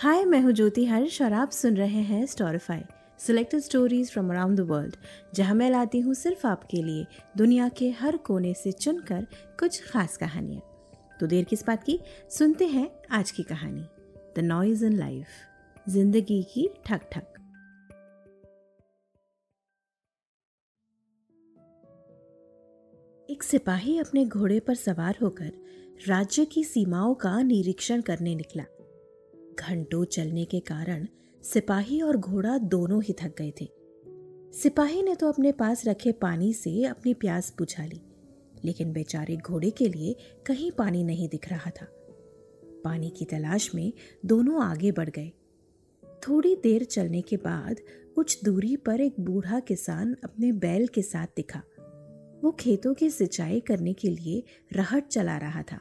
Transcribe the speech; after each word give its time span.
हाय, 0.00 0.24
मैं 0.24 0.40
हूँ 0.40 0.52
ज्योति 0.52 0.84
हर्ष 0.86 1.20
और 1.22 1.32
आप 1.32 1.50
सुन 1.50 1.76
रहे 1.76 2.00
हैं 2.02 2.26
Storify 2.26 2.82
selected 3.18 3.60
stories 3.60 4.10
from 4.10 4.30
around 4.30 4.56
the 4.56 4.60
world 4.60 4.96
जहाँ 5.34 5.54
मैं 5.54 5.70
लाती 5.70 5.98
हूँ 6.00 6.14
सिर्फ़ 6.14 6.46
आपके 6.46 6.82
लिए 6.82 7.04
दुनिया 7.36 7.68
के 7.68 7.90
हर 7.90 8.16
कोने 8.16 8.54
से 8.54 8.72
चुनकर 8.72 9.26
कुछ 9.60 9.90
खास 9.90 10.16
कहानियाँ। 10.16 10.62
तो 11.20 11.26
देर 11.26 11.44
किस 11.44 11.66
बात 11.66 11.84
की? 11.84 11.98
सुनते 12.30 12.66
हैं 12.66 12.88
आज 13.10 13.30
की 13.30 13.42
कहानी 13.42 13.84
द 14.36 14.44
नॉइज़ 14.44 14.84
इन 14.84 14.92
लाइफ 14.92 15.26
ज़िंदगी 15.88 16.42
की 16.54 16.68
ठक 16.86 17.08
ठक 17.12 17.26
एक 23.28 23.42
सिपाही 23.42 23.98
अपने 23.98 24.24
घोड़े 24.24 24.60
पर 24.60 24.74
सवार 24.74 25.18
होकर 25.22 25.52
राज्य 26.08 26.44
की 26.44 26.64
सीमाओं 26.64 27.14
का 27.14 27.42
निरीक्षण 27.42 28.00
करने 28.00 28.34
निकला। 28.34 28.64
घंटों 29.60 30.04
चलने 30.04 30.44
के 30.44 30.60
कारण 30.60 31.06
सिपाही 31.44 32.00
और 32.00 32.16
घोड़ा 32.16 32.58
दोनों 32.58 33.02
ही 33.02 33.12
थक 33.12 33.34
गए 33.38 33.52
थे। 33.60 33.68
सिपाही 34.52 35.02
ने 35.02 35.14
तो 35.14 35.28
अपने 35.28 35.52
पास 35.52 35.86
रखे 35.86 36.12
पानी 36.12 36.52
से 36.54 36.84
अपनी 36.84 37.14
प्यास 37.14 37.54
बुझा 37.58 37.84
ली, 37.86 38.00
लेकिन 38.64 38.92
बेचारे 38.92 39.36
घोड़े 39.36 39.70
के 39.70 39.88
लिए 39.88 40.16
कहीं 40.46 40.70
पानी 40.70 41.02
नहीं 41.04 41.28
दिख 41.28 41.48
रहा 41.48 41.70
था। 41.70 41.86
पानी 42.84 43.10
की 43.10 43.24
तलाश 43.24 43.74
में 43.74 43.92
दोनों 44.26 44.62
आगे 44.64 44.92
बढ़ 44.92 45.10
गए। 45.10 45.32
थोड़ी 46.28 46.54
देर 46.56 46.84
चलने 46.84 47.20
के 47.20 47.36
बाद 47.36 47.80
कुछ 48.14 48.44
दूरी 48.44 48.76
पर 48.76 49.00
एक 49.00 49.20
बूढ़ा 49.20 49.60
किसान 49.60 50.16
अपने 50.24 50.52
बैल 50.52 50.86
के 50.86 51.02
साथ 51.02 51.26
दिखा। 51.36 51.62
वो 52.44 52.50
खेतों 52.50 52.94
की 52.94 53.10
सिंचाई 53.10 53.60
करने 53.60 53.92
के 53.92 54.10
लिए 54.10 54.42
रहट 54.72 55.06
चला 55.06 55.36
रहा 55.36 55.62
था। 55.62 55.80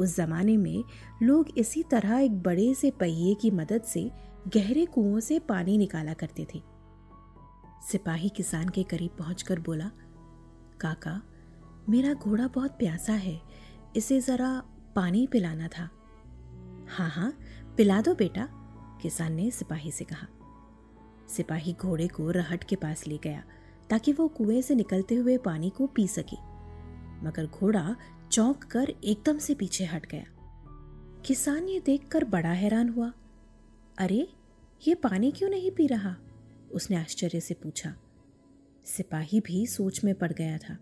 उस 0.00 0.16
जमाने 0.16 0.56
में 0.56 0.84
लोग 1.22 1.48
इसी 1.58 1.82
तरह 1.82 2.18
एक 2.18 2.42
बड़े 2.42 2.74
से 2.74 2.90
पहिए 2.90 3.34
की 3.34 3.50
मदद 3.50 3.82
से 3.82 4.10
गहरे 4.48 4.86
कुओं 4.86 5.20
से 5.20 5.38
पानी 5.38 5.78
निकाला 5.78 6.12
करते 6.12 6.46
थे। 6.54 6.62
सिपाही 7.90 8.28
किसान 8.28 8.68
के 8.68 8.82
करीब 8.82 9.10
पहुंचकर 9.18 9.58
बोला, 9.58 9.90
काका, 10.80 11.22
मेरा 11.88 12.14
घोड़ा 12.14 12.48
बहुत 12.48 12.70
प्यासा 12.70 13.12
है, 13.12 13.40
इसे 13.96 14.20
जरा 14.20 14.62
पानी 14.96 15.26
पिलाना 15.26 15.68
था। 15.68 15.88
हाँ 16.88 17.08
हाँ 17.08 17.38
पिला 17.76 18.00
दो 18.00 18.14
बेटा, 18.14 18.48
किसान 19.02 19.32
ने 19.32 19.50
सिपाही 19.50 19.90
से 19.90 20.04
कहा। 20.04 20.26
सिपाही 21.28 21.72
घोड़े 21.72 22.08
को 22.08 22.30
रहट 22.30 22.64
के 22.64 22.76
पास 22.76 23.06
ले 23.06 23.18
गया, 23.18 23.44
ताकि 23.90 24.12
वो 24.12 24.28
कुएँ 24.28 24.62
से 24.62 24.74
निकलते 24.74 25.14
हुए 25.14 25.36
पानी 25.36 25.70
को 25.70 25.86
पी 25.86 26.08
सके। 26.08 26.49
मगर 27.22 27.46
घोड़ा 27.46 27.96
चौंक 28.32 28.64
कर 28.64 28.94
एकदम 29.04 29.38
से 29.38 29.54
पीछे 29.54 29.84
हट 29.84 30.06
गया। 30.06 30.24
किसान 31.26 31.68
ये 31.68 31.80
देखकर 31.80 32.24
बड़ा 32.24 32.52
हैरान 32.52 32.88
हुआ। 32.88 33.12
अरे, 33.98 34.28
ये 34.88 34.94
पानी 34.94 35.32
क्यों 35.32 35.50
नहीं 35.50 35.70
पी 35.70 35.86
रहा? 35.86 36.16
उसने 36.72 36.96
आश्चर्य 36.96 37.40
से 37.40 37.54
पूछा। 37.54 37.96
सिपाही 38.84 39.40
भी 39.40 39.66
सोच 39.66 40.04
में 40.04 40.14
पड़ 40.14 40.32
गया 40.32 40.58
था। 40.58 40.78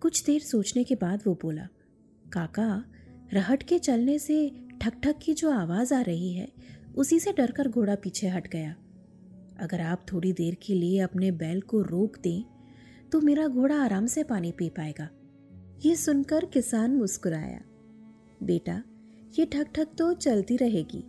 कुछ 0.00 0.24
देर 0.24 0.40
सोचने 0.40 0.84
के 0.84 0.94
बाद 0.94 1.22
वो 1.26 1.38
बोला, 1.42 1.68
काका, 2.32 2.84
रहट 3.32 3.62
के 3.62 3.78
चलने 3.78 4.18
से 4.18 4.52
ठक 4.80 4.92
ठक 5.02 5.18
की 5.22 5.34
जो 5.34 5.50
आवाज़ 5.50 5.94
आ 5.94 6.00
रही 6.00 6.32
है, 6.32 6.52
उसी 6.96 7.20
से 7.20 7.32
डरकर 7.32 7.68
घोड़ा 7.68 7.94
पीछे 7.94 8.28
हट 8.28 8.48
गया। 8.48 8.76
अगर 9.60 9.80
आप 9.80 10.06
थोड़ी 10.12 10.32
देर 10.32 10.54
के 10.54 10.74
लिए 10.74 11.00
अपने 11.00 11.30
बैल 11.30 11.60
को 11.60 11.82
रोक 11.82 12.18
दें 12.18 12.44
तो 13.12 13.20
मेरा 13.20 13.48
घोड़ा 13.48 13.82
आराम 13.82 14.06
से 14.06 14.22
पानी 14.22 14.52
पी 14.52 14.68
पाएगा। 14.68 15.08
ये 15.84 15.96
सुनकर 15.96 16.44
किसान 16.44 16.90
मुस्कुराया। 16.90 17.60
बेटा, 18.42 18.82
ये 19.38 19.46
ठक 19.46 19.66
ठक 19.74 19.88
तो 19.98 20.12
चलती 20.12 20.56
रहेगी। 20.56 21.04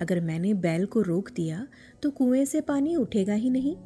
अगर 0.00 0.20
मैंने 0.20 0.54
बैल 0.54 0.86
को 0.86 1.00
रोक 1.02 1.30
दिया 1.30 1.68
तो 2.02 2.10
कुएँ 2.10 2.44
से 2.44 2.60
पानी 2.60 2.96
उठेगा 2.96 3.32
ही 3.32 3.50
नहीं। 3.50 3.76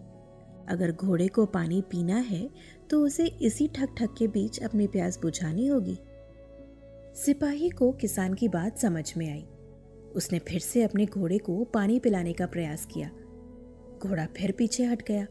अगर 0.69 0.92
घोड़े 0.92 1.28
को 1.28 1.47
पानी 1.47 1.80
पीना 1.80 2.16
है 2.16 2.50
तो 2.91 3.06
उसे 3.06 3.26
इसी 3.26 3.69
ठक 3.69 3.88
ठक 3.98 4.14
के 4.19 4.28
बीच 4.28 4.62
अपनी 4.62 4.86
प्यास 4.86 5.19
बुझानी 5.22 5.66
होगी। 5.66 5.98
सिपाही 7.24 7.68
को 7.70 7.92
किसान 7.92 8.34
की 8.34 8.48
बात 8.48 8.78
समझ 8.78 9.16
में 9.16 9.30
आई। 9.30 9.44
उसने 10.16 10.38
फिर 10.38 10.60
से 10.60 10.82
अपने 10.82 11.06
घोड़े 11.06 11.38
को 11.38 11.64
पानी 11.64 11.98
पिलाने 11.98 12.32
का 12.32 12.47
प्रयास 12.47 12.86
किया। 12.86 13.10
घोड़ा 13.98 14.26
फिर 14.26 14.52
पीछे 14.52 14.84
हट 14.84 15.02
गया। 15.08 15.26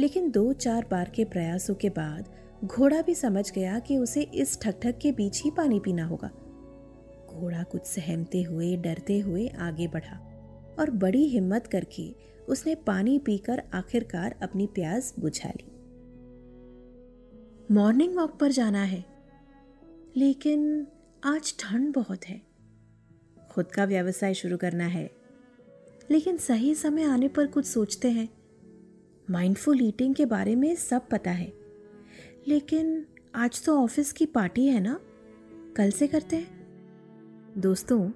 लेकिन 0.00 0.30
दो 0.30 0.52
चार 0.52 0.86
बार 0.90 1.12
के 1.14 1.24
प्रयासों 1.24 1.74
के 1.74 1.88
बाद 1.88 2.28
घोड़ा 2.64 3.02
भी 3.02 3.14
समझ 3.14 3.50
गया 3.52 3.78
कि 3.78 3.98
उसे 3.98 4.22
इस 4.22 4.60
ठक 4.60 4.80
ठक 4.82 4.98
के 4.98 5.12
बीच 5.12 5.42
ही 5.42 5.50
पानी 5.50 5.80
पीना 5.80 6.06
होगा। 6.06 6.30
घोड़ा 7.28 7.62
कुछ 7.62 7.86
सहमते 7.86 8.42
हुए, 8.42 8.76
डरते 8.76 9.18
हुए 9.18 9.48
आगे 9.48 9.88
बढ़ा 9.88 10.16
और 10.78 10.90
बड़ी 10.90 11.24
हिम्मत 11.24 11.66
करके 11.66 12.14
उसने 12.48 12.74
पानी 12.74 13.18
पीकर 13.18 13.62
आखिरकार 13.74 14.38
अपनी 14.42 14.66
प्यास 14.66 15.14
बुझा 15.18 15.48
ली। 15.48 15.70
मॉर्निंग 17.74 18.16
वॉक 18.16 18.38
पर 18.38 18.52
जाना 18.52 18.82
है, 18.82 19.04
लेकिन 20.16 20.86
आज 21.24 21.54
ठंड 21.58 21.94
बहुत 21.94 22.24
है। 22.24 22.40
खुद 23.50 23.66
का 23.66 23.84
व्यवसाय 23.84 24.34
शुरू 24.34 24.56
करना 24.56 24.86
है, 24.86 25.10
लेकिन 26.10 26.36
सही 26.36 26.74
समय 26.74 27.02
आने 27.02 27.28
पर 27.28 27.46
कुछ 27.46 27.66
सोचते 27.66 28.10
हैं। 28.10 28.28
माइंडफुल 29.30 29.82
ईटिंग 29.82 30.14
के 30.14 30.26
बारे 30.26 30.54
में 30.56 30.74
सब 30.74 31.08
पता 31.08 31.30
है। 31.30 31.67
लेकिन 32.48 33.06
आज 33.34 33.64
तो 33.64 33.82
ऑफ़िस 33.82 34.12
की 34.12 34.26
पार्टी 34.26 34.66
है 34.66 34.80
ना? 34.80 35.00
कल 35.76 35.90
से 35.90 36.06
करते 36.06 36.36
हैं। 36.36 36.48
दोस्तों, 37.58 38.10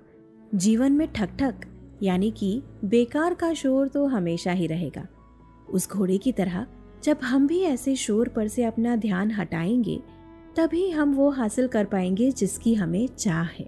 जीवन 0.54 0.92
में 0.92 1.12
ठक 1.12 1.28
ठक 1.38 1.54
यानी 2.02 2.30
कि 2.30 2.62
बेकार 2.84 3.34
का 3.34 3.54
शोर 3.54 3.88
तो 3.88 4.06
हमेशा 4.06 4.52
ही 4.52 4.66
रहेगा। 4.66 5.08
उस 5.70 5.90
घोड़े 5.90 6.18
की 6.18 6.32
तरह, 6.32 6.66
जब 7.04 7.18
हम 7.24 7.46
भी 7.46 7.60
ऐसे 7.60 7.96
शोर 7.96 8.28
पर 8.28 8.48
से 8.48 8.64
अपना 8.64 8.96
ध्यान 8.96 9.30
हटाएँगे, 9.30 10.00
तभी 10.56 10.90
हम 10.90 11.14
वो 11.14 11.30
हासिल 11.30 11.68
कर 11.68 11.84
पाएँगे 11.84 12.30
जिसकी 12.30 12.74
हमें 12.74 13.06
चाह 13.06 13.42
है। 13.42 13.66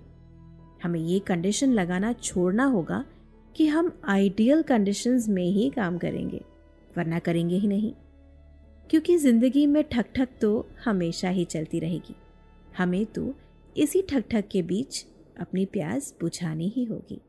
हमें 0.85 1.01
ये 1.01 1.19
कंडीशन 1.19 1.73
लगाना 1.73 2.13
छोड़ना 2.13 2.65
होगा 2.65 3.05
कि 3.57 3.67
हम 3.67 4.01
आइडियल 4.05 4.63
कंडीशंस 4.63 5.29
में 5.29 5.47
ही 5.47 5.71
काम 5.71 5.99
करेंगे, 5.99 6.45
वरना 6.99 7.19
करेंगे 7.19 7.57
ही 7.57 7.69
नहीं। 7.69 7.95
क्योंकि 8.91 9.17
ज़िंदगी 9.19 9.67
में 9.67 9.83
ठक 9.93 10.07
ठक 10.17 10.29
तो 10.41 10.67
हमेशा 10.85 11.29
ही 11.29 11.45
चलती 11.45 11.81
रहेगी। 11.81 12.15
हमें 12.77 13.05
तो 13.07 13.35
इसी 13.77 14.03
ठक 14.03 14.25
ठक 14.31 14.49
के 14.49 14.63
बीच 14.63 15.05
अपनी 15.41 15.65
प्यास 15.67 16.15
बुझानी 16.21 16.69
ही 16.69 16.85
होगी। 16.85 17.21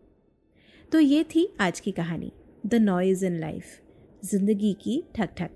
तो 0.92 1.00
ये 1.00 1.24
थी 1.26 1.48
आज 1.62 1.80
की 1.80 1.92
कहानी 1.92 2.32
द 2.66 2.76
नॉइज़ 2.76 3.26
इन 3.26 3.40
लाइफ 3.40 3.80
ज़िंदगी 4.24 4.74
की 4.82 5.04
ठक 5.16 5.30
ठक 5.38 5.52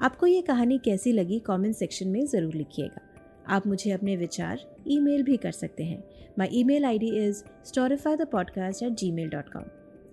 आपको 0.00 0.26
ये 0.26 0.42
कहानी 0.42 0.78
कैसी 0.78 1.12
लगी 1.12 1.38
कमेंट 1.38 1.74
सेक्शन 1.76 2.08
में 2.08 2.24
ज़रूर 2.26 2.54
लिखिएगा। 2.54 3.00
आप 3.46 3.66
मुझे 3.66 3.90
अपने 3.90 4.16
विचार 4.16 4.60
ईमेल 4.88 5.22
भी 5.22 5.36
कर 5.36 5.52
सकते 5.52 5.84
हैं। 5.84 6.02
My 6.38 6.48
email 6.64 6.84
ID 6.98 7.10
is 7.18 7.42
Storify 7.66 8.16
the 8.16 8.26
podcast 8.28 8.82
at 8.82 8.92
Gmail 9.12 9.28
dot 9.30 9.48
com 9.48 9.62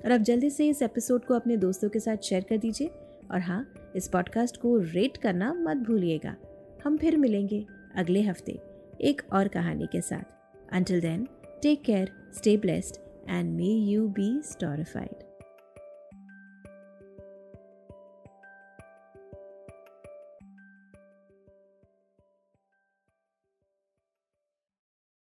और 0.06 0.12
आप 0.12 0.22
जल्दी 0.22 0.50
से 0.50 0.68
इस 0.70 0.82
एपिसोड 0.82 1.26
को 1.26 1.34
अपने 1.34 1.58
दोस्तों 1.58 1.90
के 1.90 2.00
साथ 2.00 2.24
शेयर 2.24 2.44
कर 2.50 2.58
दीजिए। 2.58 2.90
और 3.32 3.40
हाँ 3.40 3.66
इस 3.96 4.08
पॉडकास्ट 4.08 4.58
को 4.58 4.78
रेट 4.78 5.18
करना 5.18 5.54
मत 5.54 5.78
भूलिएगा। 5.78 6.36
हम 6.86 6.98
फिर 6.98 7.18
मिलेंगे 7.18 7.66
अगले 7.96 8.22
हफ़्ते 8.22 8.60
एक 9.02 9.22
और 9.34 9.48
कहानी 9.48 9.88
के 9.92 10.02
साथ। 10.02 10.74
Until 10.74 11.02
then 11.02 11.28
take 11.62 11.84
care 11.84 12.12
stay 12.36 12.58
blessed 12.58 12.98
and 13.30 13.56
may 13.56 13.74
you 13.92 14.08
be 14.08 14.42
storified 14.46 15.31